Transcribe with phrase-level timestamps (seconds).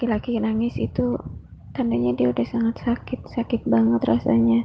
[0.00, 1.20] laki-laki nangis itu
[1.76, 4.64] tandanya dia udah sangat sakit sakit banget rasanya.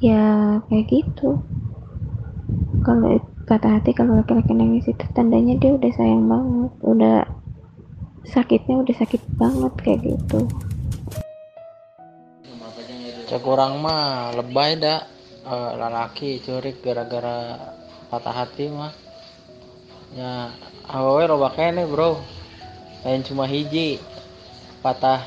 [0.00, 1.36] Ya kayak gitu.
[2.80, 7.18] Kalau kata hati kalau laki-laki nangis itu tandanya dia udah sayang banget udah
[8.24, 10.48] sakitnya udah sakit banget kayak gitu.
[13.28, 15.04] Cek orang mah lebay dah
[15.44, 17.60] e, lalaki curik gara-gara
[18.08, 18.96] patah hati mah.
[20.16, 20.56] Ya
[20.88, 22.16] awewe loba kene bro.
[23.04, 24.00] Lain cuma hiji
[24.82, 25.22] patah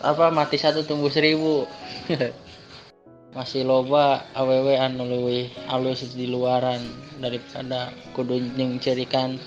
[0.00, 1.68] apa mati satu tumbuh seribu.
[3.36, 6.82] Masih loba awewe anu leuwih alus di luaran
[7.22, 8.42] daripada kudu
[8.82, 9.38] cerikan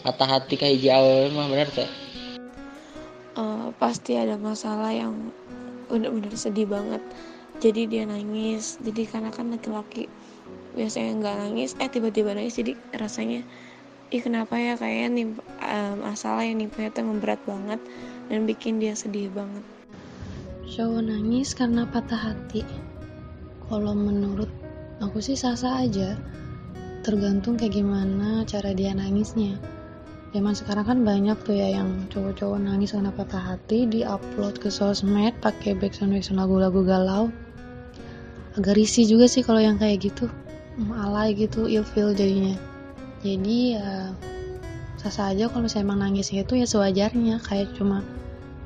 [0.00, 1.90] patah hati kayak hiji awewe mah bener teh?
[3.36, 5.34] Uh, pasti ada masalah yang
[5.92, 7.02] benar-benar sedih banget.
[7.60, 10.08] Jadi dia nangis jadi karena kan laki-laki
[10.72, 13.42] biasanya nggak nangis eh tiba-tiba nangis jadi rasanya
[14.10, 15.26] ih kenapa ya kayaknya nih
[15.62, 17.78] um, masalah yang nimpa itu memberat banget
[18.30, 19.66] dan bikin dia sedih banget.
[20.70, 22.62] Cowok nangis karena patah hati.
[23.66, 24.48] Kalau menurut
[25.02, 26.14] aku sih sah-sah aja.
[27.02, 29.58] Tergantung kayak gimana cara dia nangisnya.
[30.30, 34.70] Zaman sekarang kan banyak tuh ya yang cowok-cowok nangis karena patah hati di upload ke
[34.70, 37.34] sosmed pakai backsound backsound lagu-lagu galau.
[38.54, 40.30] Agak risih juga sih kalau yang kayak gitu.
[40.94, 42.54] Alay gitu feel jadinya.
[43.26, 44.14] Jadi ya
[45.02, 47.42] sah aja kalau misalnya emang nangisnya itu ya sewajarnya.
[47.42, 48.06] Kayak cuma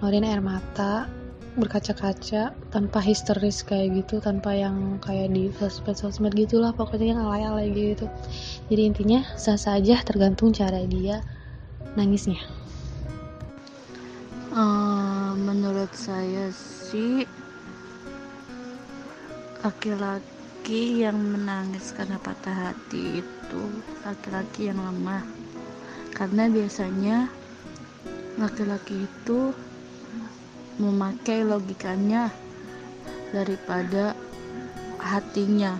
[0.05, 1.09] ngeluarin air mata
[1.57, 7.73] berkaca-kaca tanpa histeris kayak gitu tanpa yang kayak di sosmed sosmed gitulah pokoknya yang alay-alay
[7.73, 8.05] gitu.
[8.69, 11.25] Jadi intinya sah saja tergantung cara dia
[11.97, 12.37] nangisnya.
[14.53, 17.25] Uh, menurut saya sih
[19.65, 23.63] laki-laki yang menangis karena patah hati itu
[24.05, 25.25] laki-laki yang lemah.
[26.13, 27.33] Karena biasanya
[28.37, 29.57] laki-laki itu
[30.79, 32.35] memakai logikanya
[33.31, 34.15] daripada
[34.99, 35.79] hatinya.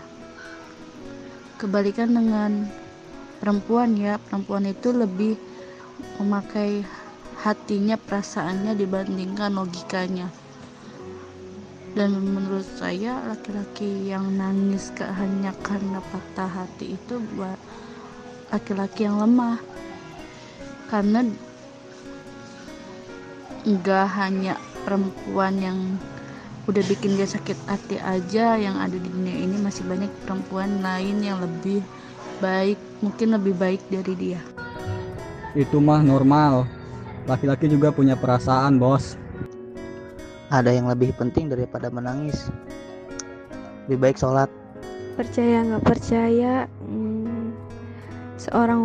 [1.59, 2.67] Kebalikan dengan
[3.39, 5.35] perempuan ya perempuan itu lebih
[6.19, 6.83] memakai
[7.43, 10.29] hatinya perasaannya dibandingkan logikanya.
[11.95, 17.55] Dan menurut saya laki-laki yang nangis hanya karena patah hati itu buat
[18.51, 19.63] laki-laki yang lemah.
[20.91, 21.23] Karena
[23.65, 25.79] nggak hanya perempuan yang
[26.65, 31.21] udah bikin dia sakit hati aja yang ada di dunia ini masih banyak perempuan lain
[31.21, 31.85] yang lebih
[32.41, 34.41] baik mungkin lebih baik dari dia.
[35.53, 36.65] Itu mah normal.
[37.25, 39.17] Laki-laki juga punya perasaan bos.
[40.53, 42.49] Ada yang lebih penting daripada menangis.
[43.89, 44.49] Lebih baik sholat.
[45.15, 47.55] Percaya nggak percaya hmm,
[48.41, 48.83] seorang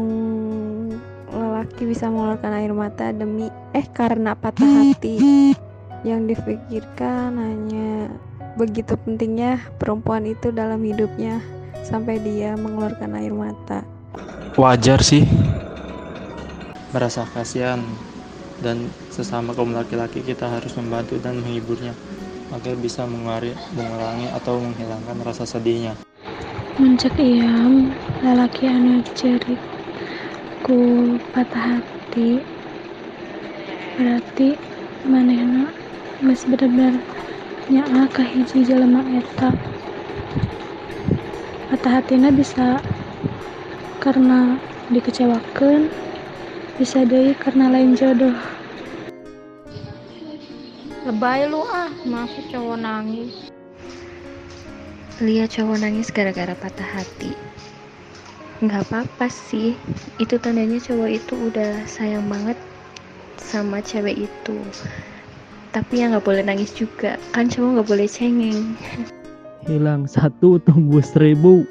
[1.30, 5.16] lelaki bisa mengeluarkan air mata demi eh karena patah hati
[6.08, 8.08] yang dipikirkan hanya
[8.56, 11.44] begitu pentingnya perempuan itu dalam hidupnya
[11.84, 13.84] sampai dia mengeluarkan air mata.
[14.56, 15.24] Wajar sih.
[16.92, 17.80] Merasa kasihan
[18.60, 21.94] dan sesama kaum laki-laki kita harus membantu dan menghiburnya.
[22.50, 25.94] Agar bisa mengurangi, mengurangi atau menghilangkan rasa sedihnya.
[26.82, 27.94] Muncak iam
[28.26, 29.62] lelaki anu cerik
[30.66, 32.42] ku patah hati.
[34.00, 34.58] Berarti
[35.06, 35.70] manehna
[36.20, 37.00] masih benar-benar
[37.72, 39.56] nyaa ka hiji jelema eta.
[41.72, 42.84] Patah hatina bisa
[44.04, 44.60] karena
[44.92, 45.88] dikecewakan
[46.76, 48.36] bisa deh karena lain jodoh.
[51.08, 53.48] Lebay lu ah masuk cowok nangis.
[55.24, 57.32] Lihat cowok nangis gara-gara patah hati.
[58.60, 59.72] Nggak apa-apa sih
[60.20, 62.60] itu tandanya cowok itu udah sayang banget
[63.40, 64.60] sama cewek itu
[65.70, 67.22] tapi ya nggak boleh nangis juga.
[67.34, 68.74] Kan cowok nggak boleh cengeng.
[69.70, 71.68] Hilang satu tumbuh seribu.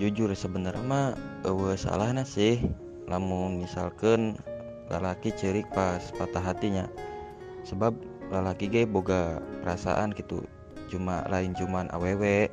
[0.00, 1.06] Jujur sebenarnya mah
[1.46, 2.58] uh, salahnya sih.
[3.06, 4.38] Lamun misalkan
[4.90, 6.86] lalaki cerik pas patah hatinya.
[7.62, 7.94] Sebab
[8.30, 10.42] lalaki gay boga perasaan gitu
[10.90, 12.50] cuma lain cuman awewe.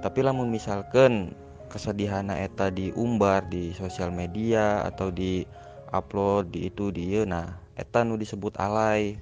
[0.00, 1.36] Tapi lamun misalkan
[1.68, 5.44] kesedihan eta diumbar di sosial media atau di
[5.90, 9.18] upload di itu di nah eta nu disebut alay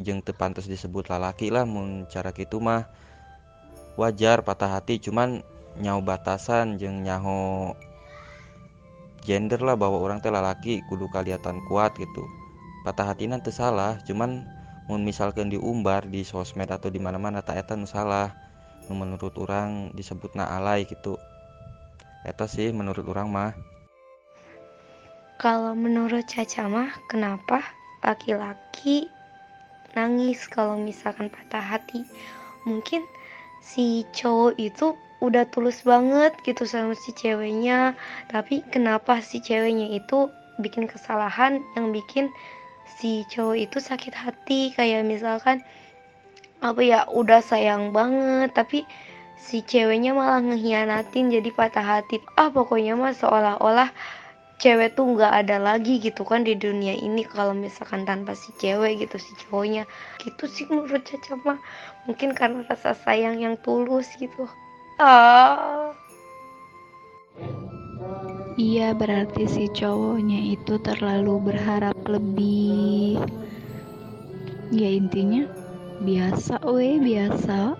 [0.00, 2.88] jeng tepantas disebut lalaki lah mun cara gitu mah
[3.96, 4.98] wajar patah hati.
[5.02, 5.44] Cuman
[5.80, 7.72] nyaho batasan jeng nyaho
[9.22, 12.24] gender lah bahwa orang teh laki kudu kelihatan kuat gitu.
[12.82, 14.42] Patah hati nanti salah cuman
[14.90, 18.34] mau misalkan diumbar di sosmed atau di mana mana tak eta salah.
[18.90, 21.14] Menurut orang disebut na alay gitu.
[22.26, 23.50] Eta sih menurut orang mah
[25.40, 27.64] kalau menurut Caca mah kenapa
[28.02, 29.08] laki-laki
[29.96, 32.04] nangis kalau misalkan patah hati?
[32.64, 33.04] Mungkin
[33.62, 37.94] si cowok itu udah tulus banget gitu sama si ceweknya
[38.26, 40.26] tapi kenapa si ceweknya itu
[40.58, 42.26] bikin kesalahan yang bikin
[42.98, 44.74] si cowok itu sakit hati?
[44.74, 45.62] Kayak misalkan
[46.62, 48.86] apa ya udah sayang banget tapi
[49.38, 52.22] si ceweknya malah ngehianatin jadi patah hati.
[52.38, 53.90] Ah pokoknya mah seolah-olah
[54.62, 59.02] cewek tuh nggak ada lagi gitu kan di dunia ini kalau misalkan tanpa si cewek
[59.02, 59.82] gitu si cowoknya
[60.22, 61.58] gitu sih menurut Caca mah
[62.06, 64.46] mungkin karena rasa sayang yang tulus gitu
[65.02, 65.90] ah
[68.52, 73.16] Iya, berarti si cowoknya itu terlalu berharap lebih.
[74.68, 75.48] Ya intinya
[76.04, 77.72] biasa, weh biasa.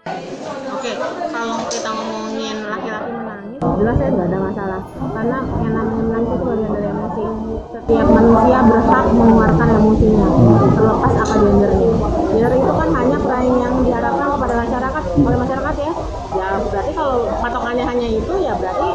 [0.00, 0.96] Oke,
[1.28, 4.80] kalau kita ngomongin laki-laki menangis, jelas ya nggak ada masalah.
[4.96, 7.22] Karena yang namanya menangis itu bagian dari emosi.
[7.68, 10.28] Setiap manusia berhak mengeluarkan emosinya,
[10.72, 11.92] terlepas apa gendernya.
[12.32, 15.92] Gender itu kan hanya peran yang diharapkan kepada masyarakat, oleh masyarakat ya.
[16.32, 18.88] Ya berarti kalau patokannya hanya itu, ya berarti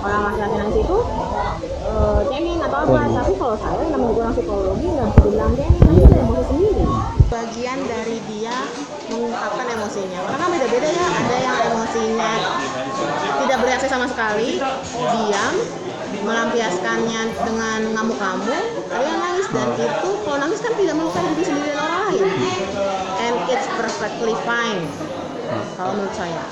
[0.00, 0.96] orang laki-laki nangis itu
[1.90, 3.00] uh, cengeng atau apa.
[3.10, 6.84] Tapi kalau saya namanya orang psikologi nggak bisa dibilang cengeng, nanti ada emosi sendiri.
[7.30, 8.56] Bagian dari dia
[9.10, 10.18] mengungkapkan emosinya.
[10.34, 11.06] Kan beda-beda ya.
[11.10, 12.32] Ada yang emosinya
[13.40, 14.62] tidak bereaksi sama sekali,
[14.94, 15.54] diam,
[16.22, 18.64] melampiaskannya dengan ngamuk-ngamuk.
[18.90, 22.24] Ada yang nangis dan itu kalau nangis kan tidak melukai diri sendiri dan orang lain.
[23.20, 24.82] And it's perfectly fine.
[25.74, 26.42] Kalau menurut saya.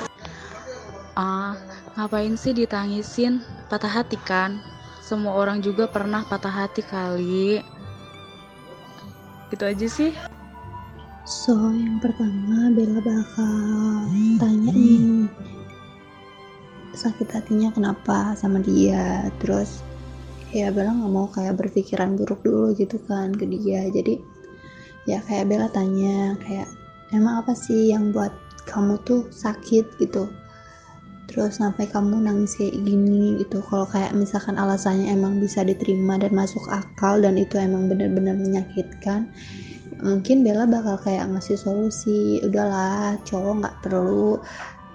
[1.19, 1.59] Ah,
[1.99, 3.43] ngapain sih ditangisin?
[3.67, 4.63] Patah hati kan?
[5.09, 7.65] Semua orang juga pernah patah hati kali.
[9.49, 10.13] Gitu aja sih.
[11.25, 14.05] So, yang pertama Bella bakal
[14.37, 15.29] tanya nih
[16.99, 19.87] sakit hatinya kenapa sama dia terus
[20.51, 24.19] ya Bella nggak mau kayak berpikiran buruk dulu gitu kan ke dia jadi
[25.07, 26.67] ya kayak Bella tanya kayak
[27.15, 28.35] emang apa sih yang buat
[28.67, 30.27] kamu tuh sakit gitu
[31.29, 33.61] terus sampai kamu nangis kayak gini gitu.
[33.69, 39.29] Kalau kayak misalkan alasannya emang bisa diterima dan masuk akal dan itu emang benar-benar menyakitkan
[40.03, 44.39] mungkin Bella bakal kayak ngasih solusi udahlah cowok nggak perlu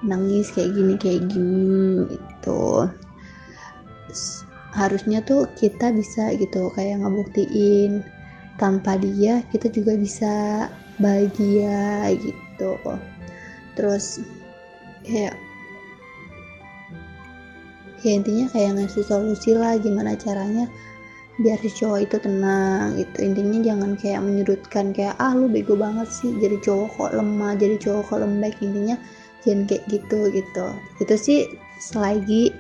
[0.04, 2.88] nangis kayak gini kayak gini gitu.
[4.74, 8.02] Harusnya tuh kita bisa gitu kayak ngebuktiin
[8.58, 10.34] tanpa dia kita juga bisa
[10.98, 12.74] bahagia gitu.
[13.76, 14.24] Terus
[15.04, 15.36] kayak
[18.04, 20.68] ya intinya kayak ngasih solusi lah gimana caranya
[21.42, 23.18] biar si cowok itu tenang gitu.
[23.26, 27.76] Intinya jangan kayak menyudutkan kayak ah lu bego banget sih jadi cowok kok lemah jadi
[27.82, 28.56] cowok kok lembek.
[28.62, 28.96] Intinya
[29.42, 30.66] jangan kayak gitu gitu.
[31.02, 31.40] Itu sih
[31.82, 32.54] selagi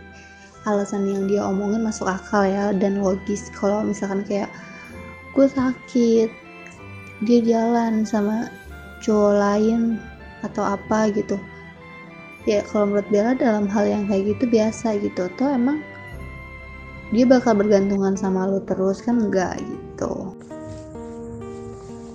[0.65, 3.53] alasan yang dia omongin masuk akal ya dan logis.
[3.53, 4.49] Kalau misalkan kayak
[5.37, 6.29] gue sakit
[7.27, 8.49] dia jalan sama
[9.05, 10.01] cowok lain
[10.41, 11.37] atau apa gitu
[12.43, 15.31] ya kalau menurut Bella dalam hal yang kayak gitu biasa gitu.
[15.39, 15.79] Toh emang
[17.13, 20.33] dia bakal bergantungan sama lo terus kan enggak gitu?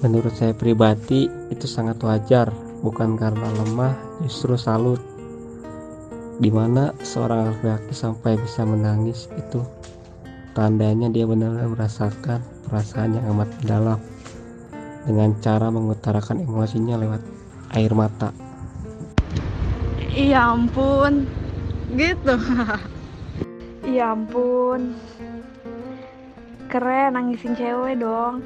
[0.04, 2.52] Menurut saya pribadi itu sangat wajar.
[2.78, 5.02] Bukan karena lemah justru salut.
[6.38, 9.58] Di mana seorang laki-laki sampai bisa menangis itu
[10.54, 13.98] tandanya dia benar-benar merasakan perasaan yang amat dalam
[15.02, 17.22] dengan cara mengutarakan emosinya lewat
[17.74, 18.30] air mata
[20.18, 21.30] iya ampun
[21.94, 22.34] gitu
[23.88, 24.92] Ya ampun.
[26.68, 28.44] Keren nangisin cewek dong.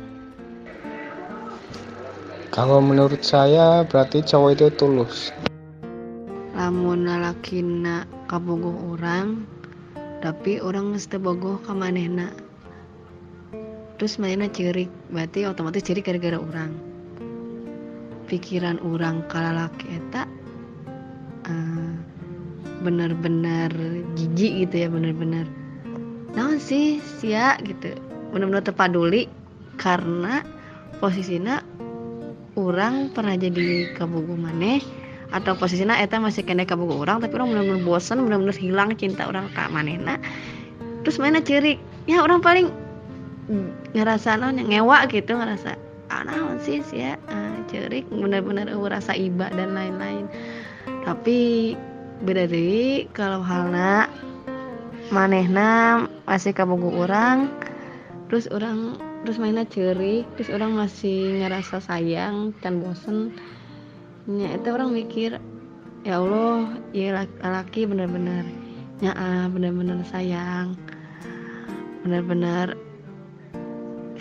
[2.54, 5.34] Kalau menurut saya berarti cowok itu tulus.
[6.52, 9.48] lamun lalakina kabogoh orang
[10.20, 12.28] tapi orang mesti bogoh ka manehna
[13.96, 16.76] terus manehna cerik berarti otomatis cerik gara-gara orang
[18.28, 20.28] pikiran orang ka lalaki eta
[22.82, 23.70] bener-bener
[24.18, 25.46] jijik gitu ya bener-bener
[26.34, 27.94] naon sih sia gitu.
[28.34, 29.28] Bener-bener terpaduli
[29.78, 30.42] karena
[30.98, 31.60] posisinya
[32.58, 34.82] orang pernah jadi kabogoh maneh
[35.32, 39.48] atau posisinya eta masih kena kabogoh orang tapi orang bener-bener bosan bener-bener hilang cinta orang
[39.52, 40.20] ke manehna.
[41.06, 42.68] Terus mana cerik ya orang paling
[43.92, 45.76] ngerasa non ngewa gitu ngerasa
[46.12, 50.28] ah naon sih sia ah, cerik bener-bener uh, rasa iba dan lain-lain.
[51.02, 51.72] Tapi
[52.22, 54.06] beda deui kalau halna
[55.10, 57.50] manehna masih kabogoh orang
[58.30, 58.94] terus orang
[59.26, 63.34] terus mainnya cerik terus orang masih ngerasa sayang dan bosen
[64.30, 65.42] ya itu orang mikir
[66.06, 68.46] ya Allah ya laki bener-bener
[69.02, 70.78] ya ah, bener-bener sayang
[72.06, 72.78] bener-bener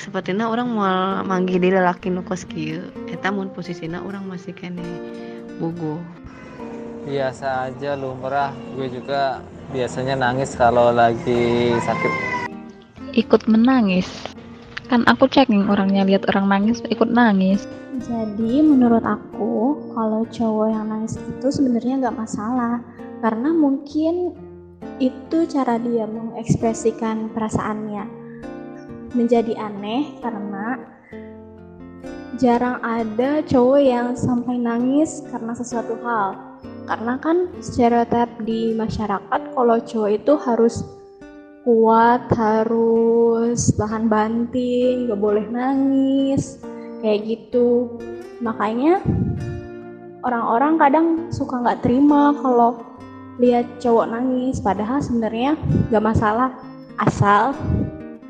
[0.02, 4.82] sepertinya orang mau manggil diri laki nu kos kieu eta mun posisina orang masih kene
[5.62, 6.02] bogoh
[7.02, 9.42] biasa aja lumrah gue juga
[9.74, 12.14] biasanya nangis kalau lagi sakit.
[13.18, 14.08] Ikut menangis?
[14.88, 17.66] Kan aku checking orangnya lihat orang nangis ikut nangis.
[18.04, 22.84] Jadi menurut aku kalau cowok yang nangis itu sebenarnya nggak masalah.
[23.24, 24.36] Karena mungkin
[25.00, 28.06] itu cara dia mengekspresikan perasaannya.
[29.16, 30.80] Menjadi aneh karena
[32.40, 36.51] jarang ada cowok yang sampai nangis karena sesuatu hal
[36.92, 40.84] karena kan stereotip di masyarakat kalau cowok itu harus
[41.64, 46.60] kuat harus tahan banting gak boleh nangis
[47.00, 47.96] kayak gitu.
[48.44, 49.00] Makanya
[50.20, 52.84] orang-orang kadang suka nggak terima kalau
[53.40, 54.60] lihat cowok nangis.
[54.60, 55.56] Padahal sebenarnya
[55.96, 56.52] gak masalah
[57.00, 57.56] asal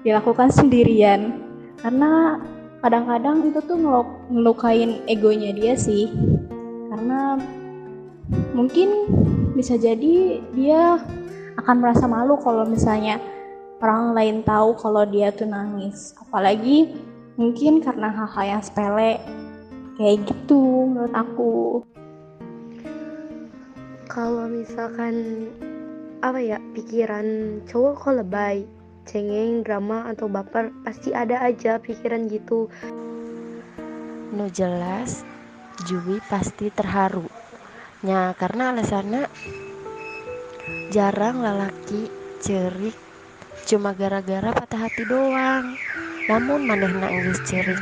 [0.05, 1.33] dilakukan sendirian.
[1.81, 2.37] Karena
[2.85, 6.13] kadang-kadang itu tuh ngelukain egonya dia sih.
[6.93, 7.41] Karena
[8.55, 8.89] mungkin
[9.55, 10.99] bisa jadi dia
[11.59, 13.19] akan merasa malu kalau misalnya
[13.81, 16.15] orang lain tahu kalau dia tuh nangis.
[16.21, 16.95] Apalagi
[17.35, 19.19] mungkin karena hal-hal yang sepele
[19.97, 21.53] kayak gitu menurut aku.
[24.07, 25.47] Kalau misalkan
[26.21, 28.57] apa ya pikiran cowok kok lebay
[29.09, 32.69] cengeng drama atau baper pasti ada aja pikiran gitu.
[34.31, 35.25] Nu jelas
[35.89, 37.40] Jui pasti terharu
[38.01, 39.29] nya karena alasannya
[40.89, 42.09] jarang lelaki
[42.41, 42.97] cerik.
[43.69, 45.77] Cuma gara-gara patah hati doang.
[46.25, 47.77] Namun manehna nangis cerik.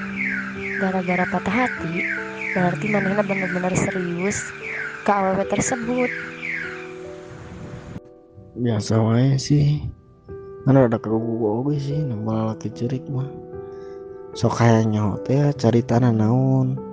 [0.84, 2.04] Gara-gara patah hati
[2.52, 4.44] berarti manehna bener-bener serius
[5.08, 6.12] ke awewe tersebut.
[8.60, 9.88] Biasa wae sih.
[10.68, 13.32] Kan ada kagok oge sih nambah laki cerik mah.
[14.36, 16.89] Sok kayak nyaho teh cari tanah naon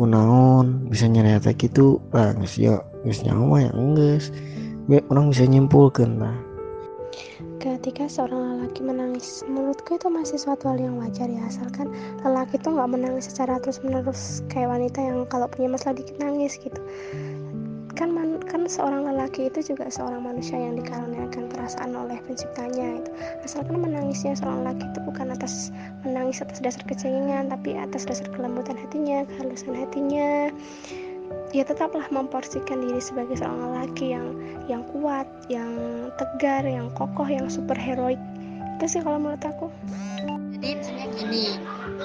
[0.00, 4.32] ku naon bisa nyereta gitu ah geus ya nyaho mah ya geus.
[5.12, 6.34] Orang bisa nyimpulkan lah
[7.60, 11.92] ketika seorang lelaki menangis menurutku itu masih suatu hal yang wajar ya asalkan
[12.24, 16.56] lelaki itu nggak menangis secara terus menerus kayak wanita yang kalau punya masalah dikit nangis
[16.56, 16.80] gitu.
[17.92, 18.16] Kan
[18.50, 23.10] kan seorang lelaki itu juga seorang manusia yang dikaruniakan perasaan oleh penciptanya itu
[23.46, 25.70] asalkan menangisnya seorang lelaki itu bukan atas
[26.02, 30.50] menangis atas dasar kecengengan tapi atas dasar kelembutan hatinya kehalusan hatinya
[31.54, 34.34] ya tetaplah memporsikan diri sebagai seorang lelaki yang
[34.66, 35.70] yang kuat, yang
[36.14, 38.18] tegar, yang kokoh, yang super heroik.
[38.78, 39.66] Itu sih kalau menurut aku.
[40.60, 41.56] Misalnya gini,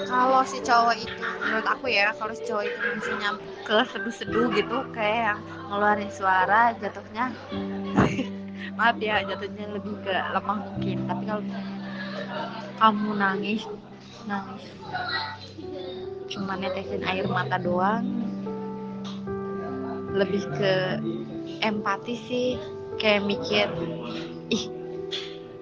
[0.08, 3.30] kalau si cowok itu menurut aku ya, kalau si cowok itu misalnya
[3.68, 7.34] ke seduh-seduh gitu kayak yang ngeluarin suara jatuhnya
[8.78, 10.96] maaf ya jatuhnya lebih ke lemah mungkin.
[11.04, 11.42] Tapi kalau
[12.80, 13.62] kamu nangis
[14.28, 14.64] nangis.
[16.32, 18.04] Cuma netesin air mata doang.
[20.12, 20.74] Lebih ke
[21.60, 22.48] empati sih
[22.96, 23.68] kayak mikir
[24.48, 24.64] ih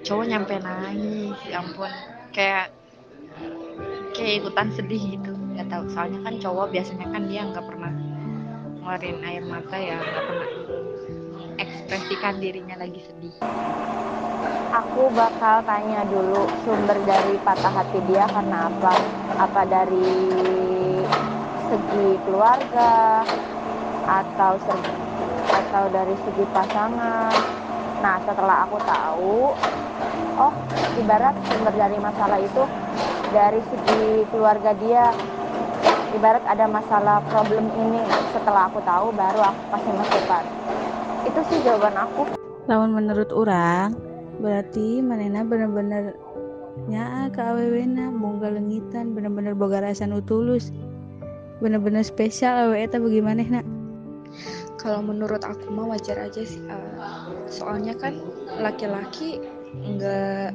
[0.07, 1.91] cowok nyampe nangis ya ampun.
[2.35, 2.75] Kayak
[4.15, 5.33] kayak ikutan sedih gitu.
[5.59, 7.93] Nggak tahu soalnya kan cowok biasanya kan dia nggak pernah
[8.79, 10.49] ngeluarin air mata ya nggak pernah
[11.59, 13.35] ekspresikan dirinya lagi sedih.
[14.75, 18.95] Aku bakal tanya dulu sumber dari patah hati dia karena apa?
[19.39, 20.19] Apa dari
[21.71, 23.23] segi keluarga?
[24.05, 24.95] Atau segi
[25.55, 27.39] atau dari segi pasangan?
[28.03, 29.39] Nah setelah aku tahu
[30.43, 30.55] oh
[30.99, 32.63] ibarat sumber dari masalah itu
[33.35, 35.11] dari segi keluarga dia
[36.15, 38.01] ibarat ada masalah problem ini.
[38.31, 40.45] Setelah aku tahu baru aku kasih masukan.
[41.27, 42.23] Itu sih jawaban aku.
[42.71, 43.93] Lawan menurut orang
[44.39, 46.15] berarti manena bener-bener
[46.91, 50.75] nya ke awewena bongga lengitan bener-bener boga rasa nu tulus
[51.63, 53.67] bener-bener spesial awewe eta bagaimana nak
[54.83, 58.19] kalau menurut aku mah wajar aja sih uh, soalnya kan
[58.59, 59.39] laki-laki
[59.75, 60.51] nggak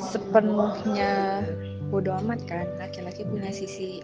[0.00, 1.44] sepenuhnya
[1.88, 4.02] bodoh amat kan laki-laki punya sisi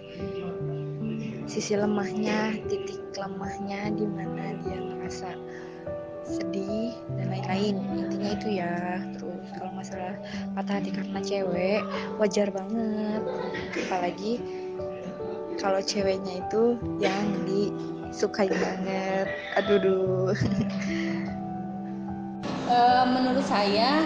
[1.50, 5.30] sisi lemahnya titik lemahnya di mana dia ngerasa
[6.22, 7.76] sedih dan lain-lain.
[7.98, 10.14] Intinya itu ya terus kalau masalah
[10.54, 11.82] patah hati karena cewek
[12.16, 13.22] wajar banget.
[13.86, 14.32] Apalagi
[15.58, 17.74] kalau ceweknya itu yang di
[18.14, 19.26] suka banget.
[19.58, 20.32] Aduh duh.
[22.72, 24.00] Uh, menurut saya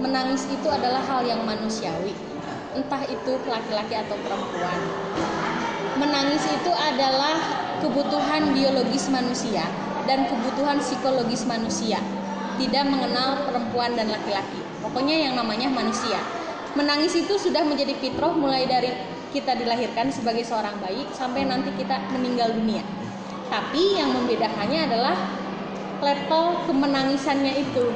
[0.00, 2.14] menangis itu adalah hal yang manusiawi
[2.78, 4.78] entah itu laki-laki atau perempuan.
[5.98, 7.34] Menangis itu adalah
[7.82, 9.66] kebutuhan biologis manusia
[10.06, 11.98] dan kebutuhan psikologis manusia.
[12.54, 14.62] Tidak mengenal perempuan dan laki-laki.
[14.78, 16.22] Pokoknya yang namanya manusia.
[16.78, 18.94] Menangis itu sudah menjadi fitrah mulai dari
[19.34, 22.82] kita dilahirkan sebagai seorang bayi sampai nanti kita meninggal dunia.
[23.50, 25.16] Tapi yang membedakannya adalah
[25.98, 27.94] level kemenangisannya itu.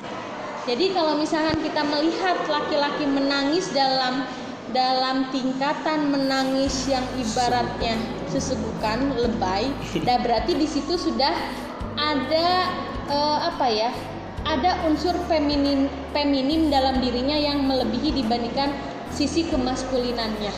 [0.62, 4.22] Jadi kalau misalkan kita melihat laki-laki menangis dalam
[4.72, 7.96] dalam tingkatan menangis yang ibaratnya
[8.32, 9.68] sesebukan lebay,
[10.02, 11.32] dan berarti di situ sudah
[11.96, 12.48] ada
[13.08, 13.92] eh, apa ya?
[14.42, 18.74] Ada unsur feminin feminin dalam dirinya yang melebihi dibandingkan
[19.14, 20.50] sisi kemaskulinannya.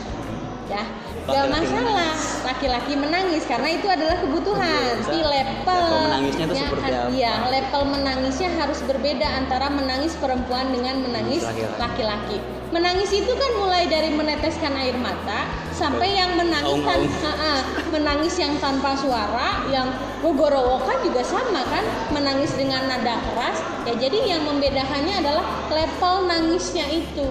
[0.65, 0.81] Ya,
[1.29, 2.17] gak masalah
[2.49, 4.97] laki-laki menangis karena itu adalah kebutuhan.
[5.05, 7.09] Di level menangisnya itu ya, seperti kan, apa?
[7.11, 11.43] Iya, level menangisnya harus berbeda antara menangis perempuan dengan menangis
[11.75, 12.37] Laki-laki.
[12.73, 17.01] Menangis itu kan mulai dari meneteskan air mata sampai yang menangis tan.
[17.23, 17.55] Ha-ha,
[17.93, 23.57] menangis yang tanpa suara, yang gogorowokan juga sama kan, menangis dengan nada keras.
[23.87, 27.27] Ya jadi yang membedakannya adalah level nangisnya itu.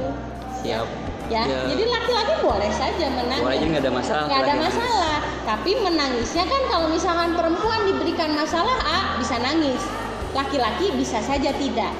[0.64, 1.60] siap Ya, Ya.
[1.72, 3.40] jadi laki-laki boleh saja menangis.
[3.40, 4.66] Boleh aja nggak ada masalah Nggak ada nangis.
[4.68, 5.16] masalah.
[5.44, 9.80] Tapi menangisnya kan kalau misalkan perempuan diberikan masalah A bisa nangis,
[10.32, 11.92] laki-laki bisa saja tidak.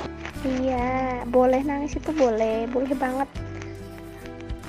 [0.44, 3.28] Iya, boleh nangis itu boleh, boleh banget.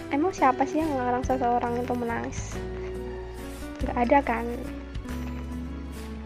[0.07, 2.39] Emang siapa sih yang ngelarang seseorang itu menangis?
[3.83, 4.47] Gak ada kan?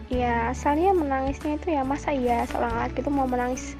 [0.06, 3.74] Ya, asalnya menangisnya itu ya masa iya seorang laki itu mau menangis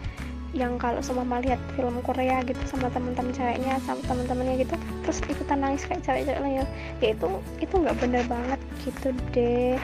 [0.51, 4.75] yang kalau sama lihat film Korea gitu sama teman-teman ceweknya sama teman-temannya gitu
[5.07, 6.67] terus ikutan nangis kayak cewek-cewek lain.
[6.99, 7.29] Ya itu
[7.63, 9.79] itu nggak bener banget gitu deh.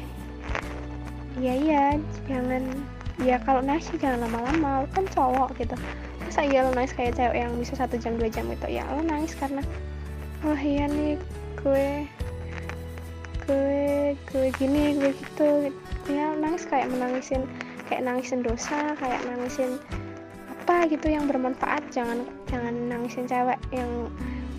[1.39, 1.85] Iya iya
[2.27, 2.63] jangan.
[3.23, 5.79] Ya kalau sih jangan lama-lama lu kan cowok gitu.
[6.27, 8.67] Masa iya lo nangis kayak cewek yang bisa satu jam dua jam gitu?
[8.67, 9.63] Ya lo nangis karena
[10.43, 11.15] oh iya nih
[11.63, 12.11] gue
[13.47, 15.71] gue gue gini gue gitu.
[16.11, 17.47] Ya nangis kayak menangisin
[17.87, 19.79] kayak nangisin dosa kayak nangisin
[20.67, 24.11] apa gitu yang bermanfaat jangan jangan nangisin cewek yang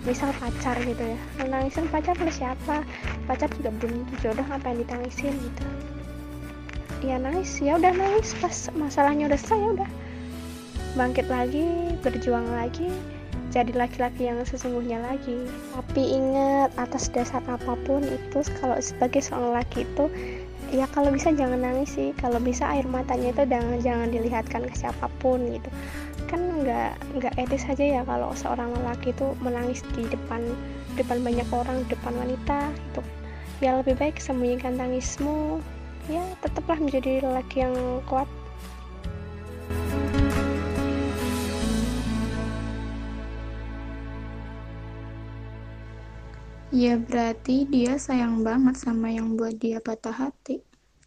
[0.08, 1.20] misal pacar gitu ya.
[1.44, 2.80] Nangisin pacar lu siapa?
[3.28, 5.68] Pacar juga belum jodoh ngapain ditangisin gitu.
[7.04, 8.32] Ya nangis ya udah nangis.
[8.40, 9.90] Pas masalahnya udah selesai ya udah.
[10.96, 12.88] Bangkit lagi berjuang lagi
[13.52, 15.44] jadi laki-laki yang sesungguhnya lagi.
[15.76, 20.08] Tapi ingat atas dasar apa pun itu kalau sebagai seorang laki itu
[20.72, 22.12] ya kalau bisa jangan nangis sih.
[22.18, 25.70] Kalau bisa air matanya itu jangan jangan dilihatkan ke siapa pun gitu.
[26.28, 30.44] Kan nggak nggak etis aja ya kalau seorang lelaki itu menangis di depan
[31.00, 33.02] depan banyak orang depan wanita itu
[33.62, 35.64] ya lebih baik sembunyikan tangismu.
[36.08, 37.76] Ya tetaplah menjadi lelaki yang
[38.08, 38.28] kuat
[46.78, 50.62] Ya berarti dia sayang banget sama yang buat dia patah hati.